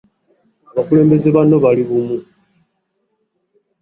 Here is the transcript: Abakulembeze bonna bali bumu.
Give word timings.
Abakulembeze 0.69 1.27
bonna 1.35 1.55
bali 1.63 1.83
bumu. 1.89 2.17